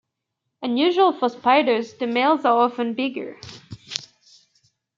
Unusual 0.63 1.13
for 1.13 1.29
spiders, 1.29 1.93
the 1.93 2.07
males 2.07 2.43
are 2.43 2.57
often 2.63 2.95
bigger. 2.95 3.39